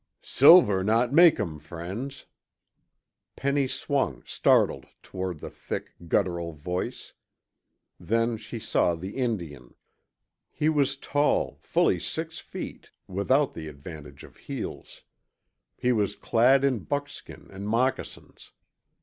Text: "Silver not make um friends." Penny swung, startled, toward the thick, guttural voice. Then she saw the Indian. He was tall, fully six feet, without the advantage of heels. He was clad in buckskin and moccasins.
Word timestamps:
"Silver 0.23 0.83
not 0.83 1.13
make 1.13 1.39
um 1.39 1.59
friends." 1.59 2.25
Penny 3.35 3.67
swung, 3.67 4.23
startled, 4.25 4.87
toward 5.03 5.41
the 5.41 5.49
thick, 5.51 5.93
guttural 6.07 6.53
voice. 6.53 7.13
Then 7.99 8.35
she 8.37 8.57
saw 8.57 8.95
the 8.95 9.15
Indian. 9.15 9.75
He 10.49 10.69
was 10.69 10.97
tall, 10.97 11.59
fully 11.61 11.99
six 11.99 12.39
feet, 12.39 12.89
without 13.07 13.53
the 13.53 13.67
advantage 13.67 14.23
of 14.23 14.37
heels. 14.37 15.03
He 15.77 15.91
was 15.91 16.15
clad 16.15 16.63
in 16.63 16.79
buckskin 16.79 17.47
and 17.51 17.67
moccasins. 17.67 18.53